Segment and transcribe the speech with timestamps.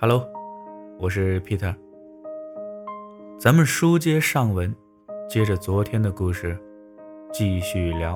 [0.00, 0.24] Hello，
[1.00, 1.74] 我是 Peter。
[3.36, 4.72] 咱们书接上文，
[5.28, 6.56] 接着昨天的故事
[7.32, 8.14] 继续聊。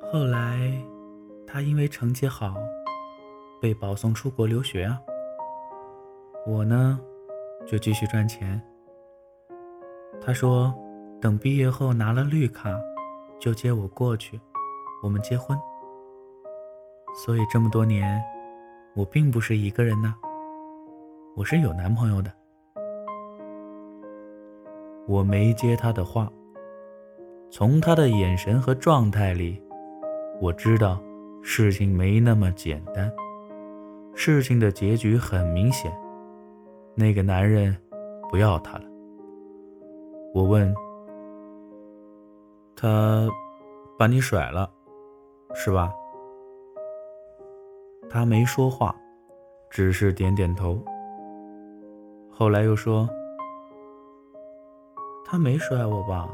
[0.00, 0.72] 后来，
[1.44, 2.54] 他因为成绩好，
[3.60, 5.00] 被保送出国留学啊。
[6.46, 7.00] 我呢，
[7.66, 8.62] 就继续赚钱。
[10.20, 10.72] 他说，
[11.20, 12.70] 等毕业后拿了绿卡，
[13.40, 14.40] 就接我过去，
[15.02, 15.58] 我们结婚。
[17.14, 18.20] 所以这么多年，
[18.94, 20.12] 我并不是一个人呢，
[21.36, 22.30] 我是有男朋友的。
[25.06, 26.28] 我没接他的话，
[27.50, 29.62] 从他的眼神和状态里，
[30.40, 31.00] 我知道
[31.40, 33.10] 事情没那么简单。
[34.14, 35.92] 事情的结局很明显，
[36.96, 37.76] 那个男人
[38.28, 38.84] 不要他了。
[40.32, 40.74] 我问
[42.74, 43.28] 他，
[43.96, 44.68] 把你甩了，
[45.54, 45.92] 是吧？
[48.14, 48.94] 他没说话，
[49.68, 50.80] 只是点点头。
[52.30, 53.10] 后来又说
[55.26, 56.30] ：“他没甩我吧？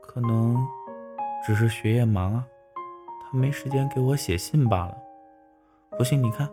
[0.00, 0.56] 可能
[1.46, 2.46] 只是学业忙啊，
[3.20, 4.96] 他没时间给我写信罢了。
[5.98, 6.48] 不信你看。”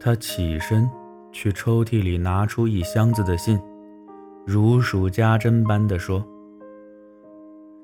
[0.00, 0.90] 他起身
[1.30, 3.60] 去抽屉里拿出一箱子的信，
[4.46, 6.24] 如数家珍般的说：“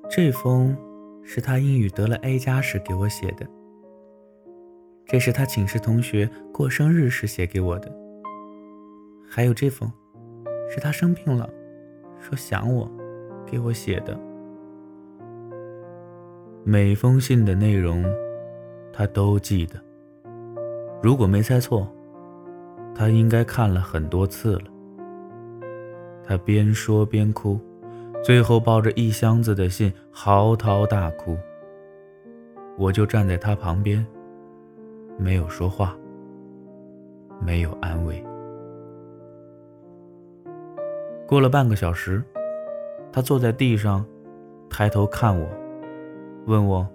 [0.09, 0.75] 这封
[1.21, 3.45] 是他英语得了 A 加时给我写的。”
[5.11, 7.91] 这是他寝室同学过生日时写给我的，
[9.27, 9.91] 还有这封，
[10.69, 11.49] 是他生病了，
[12.19, 12.87] 说想我，
[13.43, 14.15] 给我写的。
[16.63, 18.05] 每封信的内容，
[18.93, 19.81] 他都记得。
[21.01, 21.91] 如果没猜错，
[22.93, 24.65] 他应该看了很多次了。
[26.23, 27.59] 他边说边哭，
[28.23, 31.35] 最后抱着一箱子的信嚎啕大哭。
[32.77, 34.05] 我就站在他旁边。
[35.19, 35.93] 没有说话，
[37.41, 38.25] 没有安慰。
[41.27, 42.23] 过了半个小时，
[43.11, 44.05] 他坐在地上，
[44.69, 45.45] 抬头看我，
[46.47, 46.87] 问我：“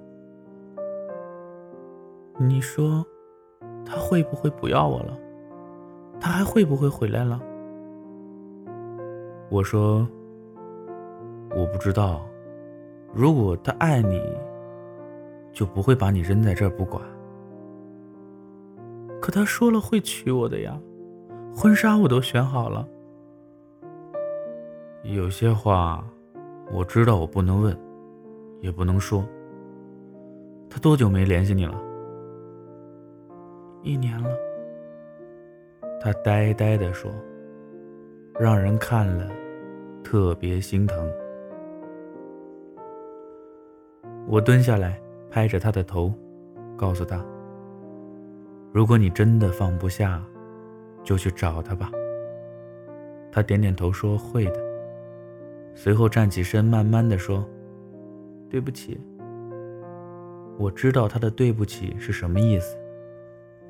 [2.41, 3.05] 你说，
[3.85, 5.19] 他会不会不要我了？
[6.19, 7.39] 他还会不会回来了？”
[9.51, 10.09] 我说
[11.55, 12.23] ：“我不知道。
[13.13, 14.19] 如果他爱你，
[15.53, 17.03] 就不会把你扔在这不管。”
[19.25, 20.79] 可他说了会娶我的呀，
[21.57, 22.87] 婚纱我都选好了。
[25.03, 26.05] 有些话
[26.71, 27.75] 我知道我不能问，
[28.61, 29.25] 也不能说。
[30.69, 31.81] 他多久没联系你了？
[33.83, 34.29] 一年了。
[35.99, 37.11] 他呆呆的说，
[38.39, 39.27] 让人看了
[40.03, 41.11] 特别心疼。
[44.27, 46.13] 我蹲下来拍着他的头，
[46.77, 47.25] 告诉他。
[48.75, 50.21] 如果你真的放不下，
[51.05, 51.93] 就去找他吧。
[53.31, 54.61] 他点点头说会的，
[55.77, 57.49] 随后站起身，慢慢的说
[58.51, 58.99] ：“对不起。”
[60.59, 62.77] 我知道他的对不起是什么意思，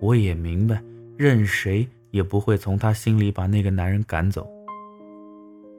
[0.01, 0.83] 我也明白，
[1.19, 4.49] 任谁也不会从他心里把那个男人赶走，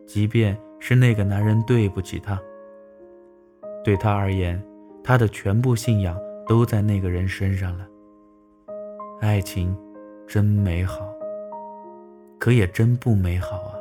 [0.06, 2.40] 即便是那个男人对不起他。
[3.84, 4.64] 对他而言，
[5.04, 6.16] 他的全部信仰
[6.48, 7.88] 都在那个人身上了。
[9.22, 9.76] 爱情
[10.28, 11.00] 真美好，
[12.38, 13.74] 可也真不美好啊！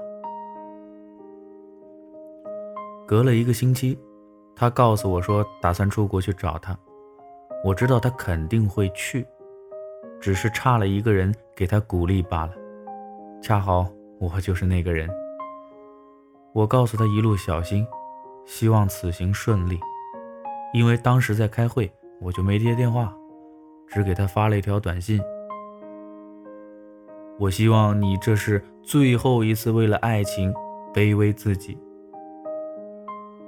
[3.06, 3.98] 隔了一个星期，
[4.54, 6.76] 他告诉我说打算出国去找他。
[7.64, 9.26] 我知道他肯定会去，
[10.20, 12.52] 只是差了一个人给他鼓励罢了。
[13.42, 13.86] 恰好
[14.20, 15.10] 我就是那个人。
[16.52, 17.84] 我告诉他一路小心，
[18.46, 19.78] 希望此行顺利。
[20.72, 23.12] 因为当时在开会，我就没接电话。
[23.86, 25.20] 只给他发了一条短信。
[27.38, 30.54] 我希望你这是最后一次为了爱情
[30.92, 31.76] 卑微自己。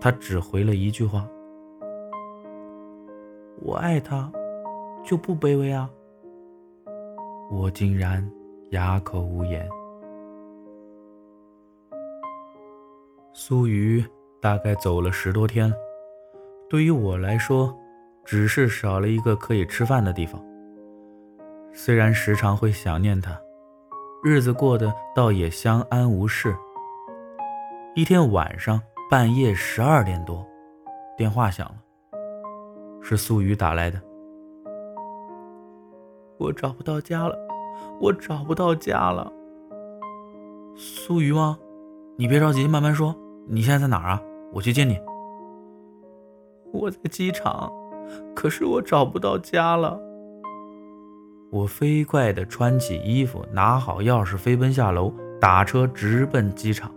[0.01, 1.27] 他只回了一句话
[3.63, 4.31] ：“我爱他，
[5.05, 5.89] 就不卑微啊。”
[7.51, 8.29] 我竟然
[8.71, 9.69] 哑口无言。
[13.33, 14.05] 苏瑜
[14.41, 15.73] 大概走了十多天，
[16.69, 17.73] 对于我来说。
[18.27, 20.43] 只是少了一个可以吃饭的地方。
[21.73, 23.41] 虽然时常会想念他，
[24.25, 26.55] 日子过得倒也相安无事。
[27.95, 30.45] 一天晚上半夜十二点多，
[31.17, 31.77] 电话响了，
[33.01, 34.01] 是素雨打来的。
[36.39, 37.39] 我找不到家了，
[38.01, 39.33] 我找不到家了。
[40.75, 41.59] 素雨吗？
[42.19, 43.15] 你别着急，慢慢说。
[43.47, 44.23] 你现在在哪儿啊？
[44.53, 44.99] 我去接你。
[46.73, 47.73] 我在机场。
[48.35, 49.99] 可是我找不到家了，
[51.51, 56.91] 我飞快地穿起衣服，拿好钥匙，飞奔下楼，打车直奔机场。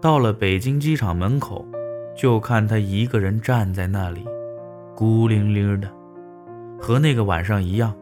[0.00, 1.64] 到了北京机场门口，
[2.14, 4.26] 就看他一个人站在那里，
[4.94, 5.88] 孤零零的，
[6.78, 7.94] 和那个晚上一样。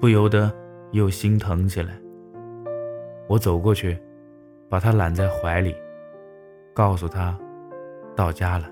[0.00, 0.50] 不由得
[0.92, 1.98] 又心疼起来。
[3.28, 3.98] 我走过去，
[4.68, 5.74] 把他揽在怀里，
[6.72, 7.36] 告诉他
[8.14, 8.68] 到家了。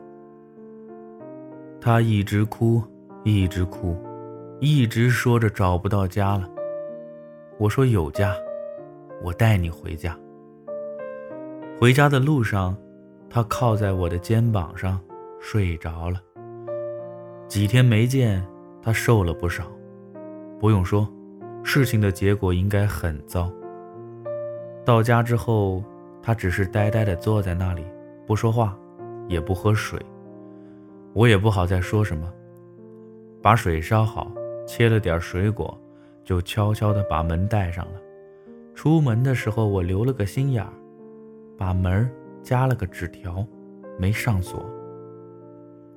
[1.86, 2.82] 他一直哭，
[3.22, 3.96] 一直哭。
[4.58, 6.50] 一直说着找不到家了。
[7.58, 8.34] 我说有家，
[9.22, 10.18] 我带你回家。
[11.78, 12.76] 回家的路上，
[13.30, 15.00] 他靠在我的肩膀上
[15.40, 16.20] 睡着了。
[17.46, 18.44] 几天没见，
[18.82, 19.62] 他瘦了不少。
[20.58, 21.08] 不用说，
[21.62, 23.48] 事情的结果应该很糟。
[24.84, 25.84] 到家之后，
[26.20, 27.84] 他只是呆呆地坐在那里，
[28.26, 28.76] 不说话，
[29.28, 30.04] 也不喝水。
[31.16, 32.30] 我也不好再说什么，
[33.40, 34.30] 把水烧好。
[34.66, 35.80] 切了点水果，
[36.24, 38.00] 就悄悄地把门带上了。
[38.74, 40.72] 出门的时候，我留了个心眼儿，
[41.56, 42.10] 把门
[42.42, 43.46] 加了个纸条，
[43.96, 44.68] 没上锁。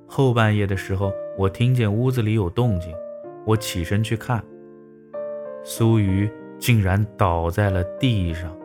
[0.06, 2.94] 后半夜的时候，我听见屋子里有动静，
[3.44, 4.42] 我起身去看，
[5.64, 8.56] 苏瑜竟然倒在了地上。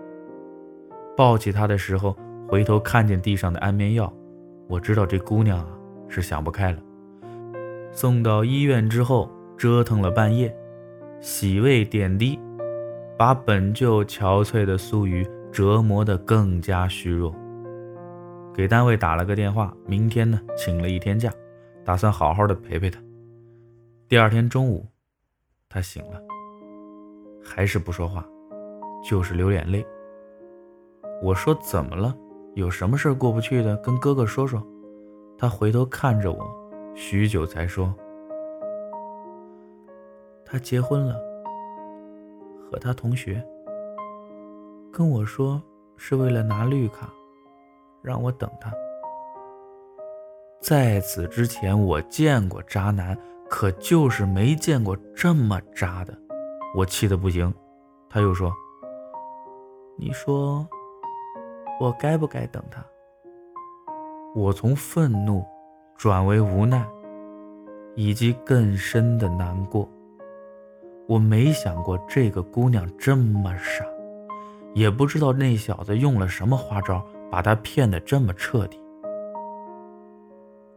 [1.17, 2.15] 抱起她的时候，
[2.47, 4.13] 回头看见地上的安眠药，
[4.67, 5.67] 我知道这姑娘
[6.07, 6.79] 是想不开了。
[7.91, 9.29] 送到医院之后。
[9.57, 10.53] 折腾了半夜，
[11.21, 12.37] 洗胃点滴，
[13.17, 17.33] 把本就憔悴的苏瑜折磨得更加虚弱。
[18.53, 21.31] 给单位打了个电话，明天呢请了一天假，
[21.85, 23.01] 打算好好的陪陪他。
[24.09, 24.85] 第二天中午，
[25.69, 26.21] 他醒了，
[27.41, 28.27] 还是不说话，
[29.09, 29.85] 就是流眼泪。
[31.23, 32.13] 我说怎么了？
[32.55, 34.61] 有什么事过不去的，跟哥哥说说。
[35.37, 36.45] 他回头看着我，
[36.95, 37.93] 许久才说。
[40.45, 41.15] 他结婚了，
[42.61, 43.45] 和他同学
[44.93, 45.61] 跟我说
[45.97, 47.09] 是为了拿绿卡，
[48.01, 48.71] 让我等他。
[50.61, 53.17] 在此之前，我见过渣男，
[53.49, 56.17] 可就是没见过这么渣的，
[56.75, 57.53] 我气得不行。
[58.09, 58.51] 他又说
[59.97, 60.65] ：“你说
[61.79, 62.83] 我该不该等他？”
[64.35, 65.45] 我从愤怒
[65.95, 66.85] 转为无奈，
[67.95, 69.89] 以及更深的难过。
[71.07, 73.85] 我没想过这个姑娘这么傻，
[74.73, 77.01] 也不知道那小子用了什么花招，
[77.31, 78.77] 把她骗得这么彻底。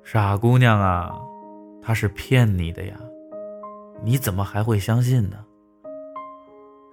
[0.04, 1.20] 傻姑娘啊，
[1.82, 2.96] 他是骗你的呀，
[4.04, 5.44] 你怎么还会相信呢？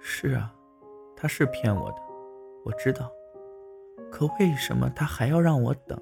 [0.00, 0.52] 是啊，
[1.14, 1.98] 他是骗我的，
[2.64, 3.08] 我知道。
[4.10, 5.96] 可为什么他还要让我等？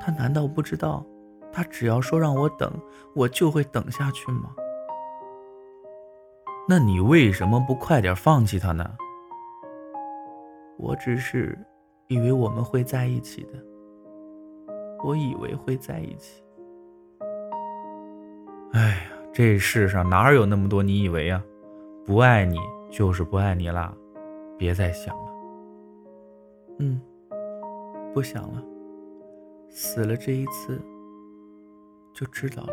[0.00, 1.04] 他难道不知道，
[1.52, 2.72] 他只要说让我等，
[3.14, 4.54] 我就会等下去吗？
[6.68, 8.84] 那你为什么不快点放弃他呢？
[10.76, 11.58] 我只是
[12.06, 13.52] 以为我们会在一起的，
[15.02, 16.42] 我以为会在一起。
[18.72, 21.42] 哎呀，这世上哪有那么多你以为啊？
[22.04, 22.58] 不爱你
[22.90, 23.92] 就是不爱你啦，
[24.56, 25.32] 别再想了。
[26.78, 27.00] 嗯，
[28.14, 28.62] 不想了，
[29.68, 30.80] 死了这一次
[32.12, 32.72] 就知道了。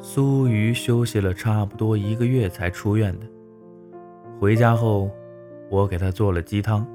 [0.00, 3.26] 苏瑜休息了差不多一个月才出院的。
[4.40, 5.10] 回家后，
[5.68, 6.86] 我给他做了鸡汤。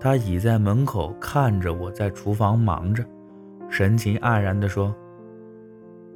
[0.00, 3.04] 他倚在门口看着我在厨房忙着，
[3.68, 4.94] 神情黯然地说：“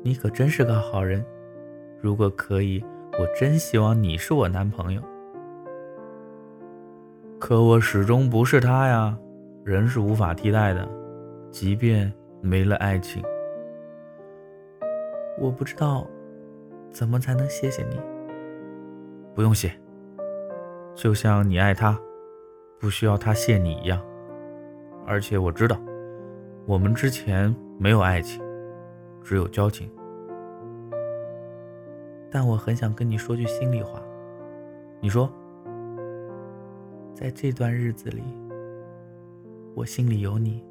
[0.02, 1.24] 你可真是个好人。
[2.00, 2.82] 如果可以，
[3.18, 5.02] 我真希望你是我男朋友。
[7.38, 9.18] 可我始终不是他呀，
[9.64, 10.88] 人是无法替代的，
[11.50, 13.22] 即便没了爱情。”
[15.38, 16.06] 我不知道
[16.90, 17.98] 怎么才能谢谢你。
[19.34, 19.72] 不用谢，
[20.94, 21.98] 就像你爱他，
[22.78, 24.00] 不需要他谢你一样。
[25.06, 25.80] 而且我知道，
[26.66, 28.42] 我们之前没有爱情，
[29.22, 29.90] 只有交情。
[32.30, 34.02] 但我很想跟你说句心里话。
[35.00, 35.32] 你说，
[37.14, 38.22] 在这段日子里，
[39.74, 40.62] 我心里有你。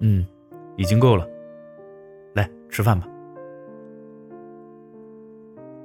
[0.00, 0.26] 嗯，
[0.76, 1.26] 已经够了。
[2.34, 3.06] 来吃饭吧。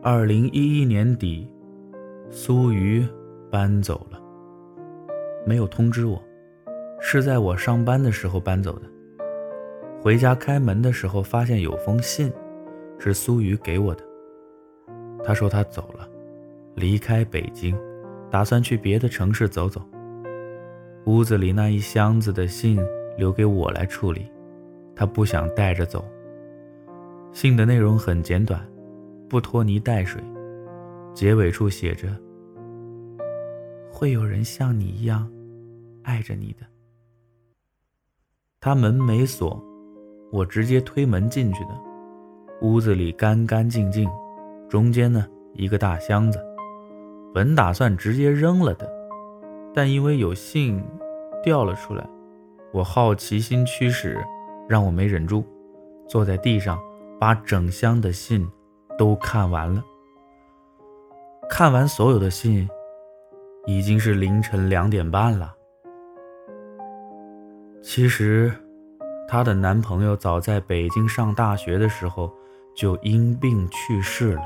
[0.02, 1.50] 二零一一年底，
[2.30, 3.06] 苏瑜
[3.50, 4.22] 搬走了，
[5.46, 6.22] 没有通知我，
[7.00, 8.82] 是在我上班的时候搬走的。
[10.02, 12.32] 回家开门的时候，发现有封信，
[13.00, 14.04] 是苏瑜给我的。
[15.24, 16.08] 他说他走了，
[16.76, 17.76] 离开北京，
[18.30, 19.82] 打算去别的城市走走。
[21.06, 22.80] 屋子里那一箱子的信
[23.16, 24.26] 留给我来处理，
[24.96, 26.04] 他不想带着走。
[27.32, 28.60] 信的内容很简短，
[29.30, 30.20] 不拖泥带水，
[31.14, 32.08] 结尾处写着
[33.92, 35.32] ：“会有人像你一样
[36.04, 36.66] 爱着你的。”
[38.60, 39.64] 他门没锁，
[40.32, 41.70] 我直接推门进去的。
[42.62, 44.10] 屋子里干干净净，
[44.68, 46.44] 中间呢一个大箱子，
[47.32, 48.90] 本打算直接扔了的，
[49.72, 50.82] 但因为有信
[51.46, 52.06] 掉了出来，
[52.74, 54.22] 我好奇心驱使，
[54.68, 55.46] 让我没忍住，
[56.10, 56.78] 坐在地上
[57.20, 58.46] 把整箱的信
[58.98, 59.82] 都看完了。
[61.50, 62.68] 看完所有的信，
[63.66, 65.54] 已经是凌晨两点半了。
[67.82, 68.52] 其实，
[69.28, 72.30] 她的男朋友早在北京上大学的时候。
[72.78, 74.42] 就因病去世了。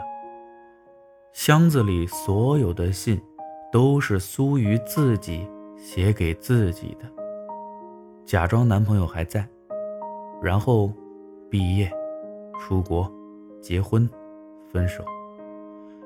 [1.33, 3.19] 箱子里所有的信，
[3.71, 5.47] 都是苏瑜自己
[5.79, 7.05] 写给自己的，
[8.25, 9.47] 假装男朋友还在，
[10.41, 10.91] 然后
[11.49, 11.91] 毕业、
[12.59, 13.11] 出国、
[13.61, 14.07] 结婚、
[14.71, 15.03] 分手。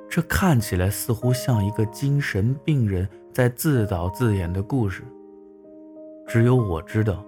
[0.08, 5.03] 这看起来似乎像一个精神病人在自导自演的故事。
[6.27, 7.25] 只有我知道，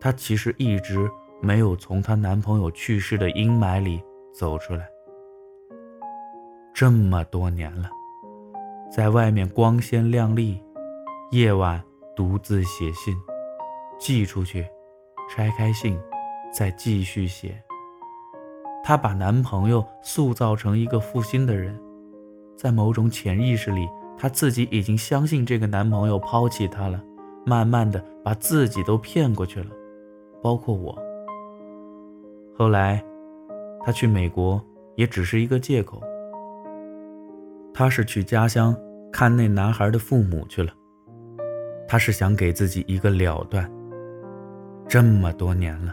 [0.00, 1.10] 她其实一直。
[1.40, 4.88] 没有从她男朋友去世的阴霾里走出来。
[6.74, 7.88] 这么多年了，
[8.90, 10.60] 在外面光鲜亮丽，
[11.30, 11.78] 夜晚
[12.16, 13.14] 独自写信，
[13.98, 14.66] 寄出去，
[15.28, 16.00] 拆开信，
[16.50, 17.62] 再继续写。
[18.82, 21.78] 她把男朋友塑造成一个负心的人，
[22.56, 26.98] 在某种潜意识里，她自己已经相信这个男朋友抛弃她了，
[27.44, 29.70] 慢慢的把自己都骗过去了，
[30.42, 30.98] 包括我。
[32.56, 33.04] 后来，
[33.84, 34.64] 他去美国
[34.96, 36.02] 也只是一个借口。
[37.74, 38.74] 他是去家乡
[39.12, 40.72] 看那男孩的父母去了。
[41.88, 43.68] 他是想给自己一个了断。
[44.86, 45.92] 这么多年了，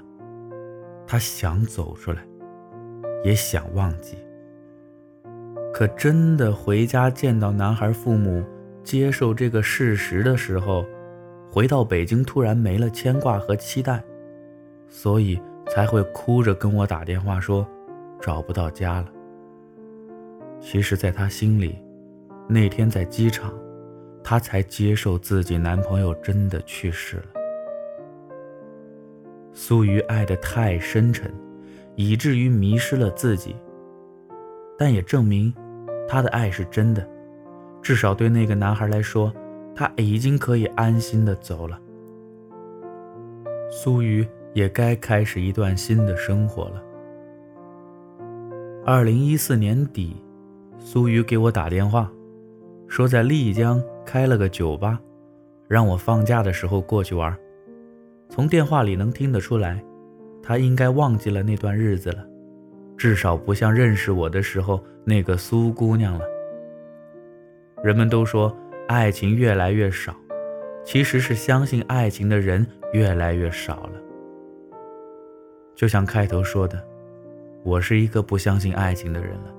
[1.08, 2.22] 他想走出来，
[3.24, 4.18] 也想忘记。
[5.74, 8.44] 可真的回家见到男孩父母，
[8.84, 10.86] 接受这个事实的时候，
[11.50, 14.04] 回到北京突然没了牵挂和期待，
[14.88, 15.42] 所以。
[15.68, 17.68] 才会哭着跟我打电话说，
[18.22, 19.08] 找不到家了。
[20.62, 21.84] 其实，在他心里，
[22.48, 23.52] 那天在机场，
[24.26, 27.26] 她才接受自己男朋友真的去世了。
[29.54, 31.32] 苏瑜爱得太深沉，
[31.96, 33.56] 以至于迷失了自己。
[34.80, 35.54] 但也证明，
[36.08, 37.08] 她的爱是真的，
[37.84, 39.32] 至少对那个男孩来说，
[39.76, 41.80] 他已经可以安心的走了。
[43.70, 44.28] 苏瑜。
[44.56, 46.82] 也该开始一段新的生活了。
[48.86, 50.16] 二零一四年底，
[50.80, 52.10] 苏瑜给我打电话，
[52.88, 55.00] 说在丽江开了个酒吧，
[55.68, 57.36] 让我放假的时候过去玩。
[58.30, 59.84] 从电话里能听得出来，
[60.42, 62.26] 他应该忘记了那段日子了，
[62.98, 66.22] 至少不像认识我的时候那个苏姑娘了。
[67.84, 68.56] 人们都说
[68.88, 70.16] 爱情越来越少，
[70.84, 74.02] 其实是相信爱情的人越来越少了。
[75.76, 76.82] 就像开头说的，
[77.64, 79.54] 我是一个不相信爱情的人了，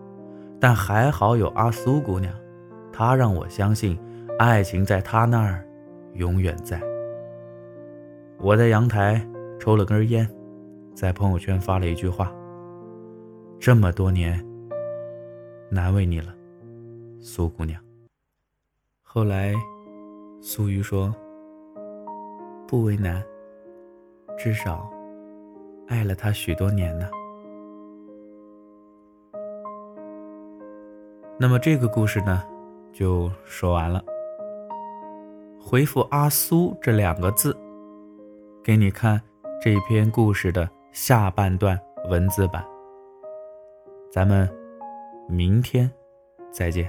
[0.59, 2.33] 但还好有阿苏姑娘，
[2.93, 3.97] 她让我相信，
[4.39, 5.67] 爱情在他那儿
[6.13, 6.79] 永远在。
[8.39, 9.27] 我在阳台
[9.59, 10.29] 抽了根烟，
[10.95, 12.31] 在朋友圈发了一句话：
[13.59, 14.45] 这么多年，
[15.71, 16.35] 难为你了，
[17.19, 17.81] 苏姑娘。
[19.03, 19.55] 后来，
[20.43, 21.15] 苏瑜说
[22.69, 23.23] ：“不为难，
[24.37, 24.91] 至少。”
[25.89, 27.09] 爱了他许多年呢。
[31.39, 32.43] 那么这个故事呢，
[32.93, 34.05] 就说完了。
[35.69, 37.53] 回复“阿苏”这两个字，
[38.63, 39.21] 给你看
[39.61, 41.77] 这篇故事的下半段
[42.09, 42.65] 文字版。
[44.09, 44.49] 咱们
[45.29, 45.91] 明天
[46.53, 46.89] 再见。